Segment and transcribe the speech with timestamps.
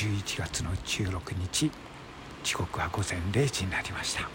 [0.00, 1.70] 11月の16日
[2.42, 4.30] 時刻は午前0時になりました、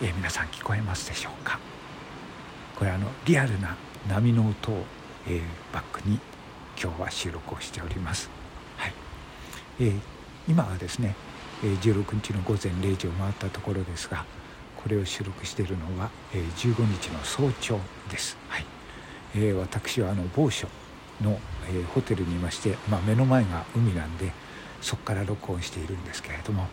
[0.00, 1.58] えー、皆さん聞こえますでしょうか？
[2.76, 3.76] これあのリアルな
[4.08, 4.84] 波の音を、
[5.26, 5.42] えー、
[5.72, 6.20] バックに
[6.80, 8.30] 今日は収録をしております、
[8.76, 8.92] はい。
[9.80, 10.00] えー、
[10.46, 11.16] 今はですね
[11.62, 14.24] 16日の午前0時を回ったところですが
[14.76, 18.66] これを収録しているのは15日の早朝です、はい。
[19.34, 20.68] えー、私はあの某所
[21.22, 24.32] の、え、ホテルにいまして、まあ、目の前が海なんで
[24.80, 26.66] そこから録音しているんですけれども、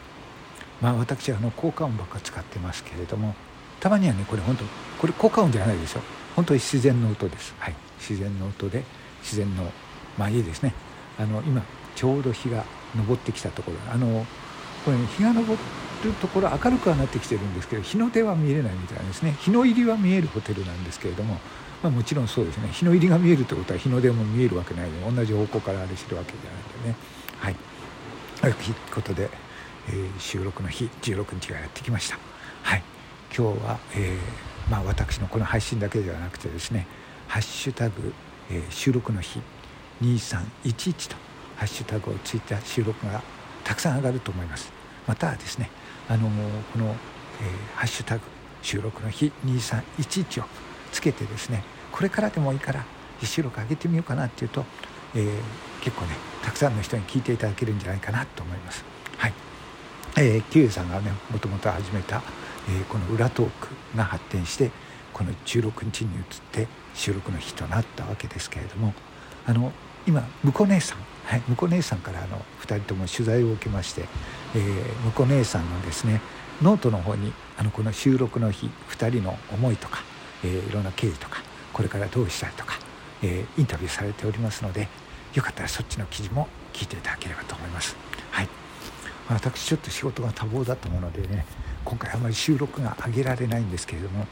[0.82, 3.35] まあ、私はあの効果音ばっか使ってますけれども
[3.80, 4.63] たまにはねこれ本当
[4.99, 6.02] これ効果音じゃないでしょ
[6.35, 8.84] 本当に自然の音です、はい、自然の音で
[9.22, 9.72] 自然の
[10.18, 10.73] まあいいですね。
[11.18, 11.63] あの今
[11.96, 12.63] ちょうど日が
[13.08, 13.77] 昇ってきたところ。
[13.91, 14.26] あの
[14.85, 19.35] これ、ね、日が昇るところ明るくはなってきてるんですけど日の出は見えないみたいですね。
[19.40, 21.40] 日の入りは見えるホテルなんですけれども
[21.84, 22.70] まあ、もちろんそうですね。
[22.71, 26.96] 日の入りが見えるということは日の出も見えるわけないので同じ方向からあれしてるわけじゃないんでね。
[27.40, 27.55] はい。
[28.41, 29.29] ということで、
[29.90, 32.20] えー、収録の日16日がやってきました。
[32.63, 32.84] はい。
[33.35, 36.85] 今日は、えー、まあ、私のこの配信だけではなくてですね
[37.27, 38.13] 「ハッシュタグ、
[38.49, 39.40] えー、収録の日
[40.02, 41.15] 2311」と
[41.55, 43.21] ハッシュタグをついた収録が
[43.63, 44.71] たくさん上がると思います。
[45.07, 45.70] またですね
[46.09, 46.29] あの
[46.74, 46.96] この、
[47.41, 48.24] え、ハッシュタグ
[48.62, 50.46] 収録の日2311を
[50.91, 52.85] つけてですねこれからでもいいから
[53.23, 54.65] 収録上げてみようかなっていうと、
[55.15, 58.84] えー、結構ねたくさんの人に聞いていただけるんじゃないかなと思います。
[59.17, 59.34] はい
[60.17, 62.21] えー、キュウさんがねもともと始めた、
[62.69, 64.72] えー、この裏トークが発展して
[65.13, 68.94] この16日に移って収録の日となったわけですけれども
[69.45, 69.72] あの
[70.07, 74.06] 今婿姉さん、はい、婿姉さんからあの2人とも取材を受けまして、
[74.56, 76.22] えー、婿姉さんのですね
[76.62, 80.03] ノートの方にあのこの収録の日2人の思いとか
[80.44, 81.41] えー、いろんな経緯とか
[81.73, 82.79] これからどうしたいとか、
[83.22, 84.88] えー、インタビューされておりますので
[85.34, 87.95] よかったらそっちの記事も聞いていただければと思います。
[88.31, 88.50] はい。
[89.30, 91.46] 私ちょっと仕事が多忙だったものでね
[91.85, 94.25] 今回あまり収録が上げられないんですけれども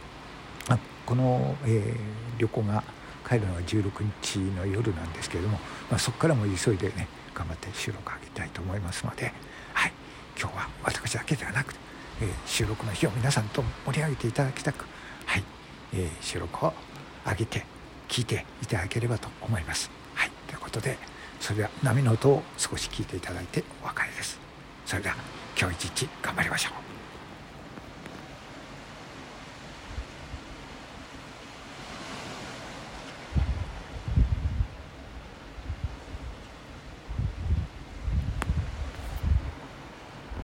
[1.10, 2.84] この、えー、旅行が
[3.28, 5.60] 帰るのが16日の夜なんですけれども、
[5.90, 9.34] まあ、そこからも急いでね頑張って収録を上げたいと思いますので、
[9.74, 9.94] はい、
[10.40, 11.80] 今日は私だけではなくて、
[12.22, 14.86] えー、収録の日を皆さんと盛り上げていただきたく、
[15.26, 15.59] はい。
[15.94, 16.74] えー、収録を
[17.26, 17.66] 上げて
[18.08, 19.90] 聞いていただければと思います。
[20.16, 20.98] はい、ということで
[21.40, 24.40] それでは波の音を少し聞いていただいてお別れです。
[24.86, 25.16] それでは
[25.60, 26.89] 今日一日頑張りましょう。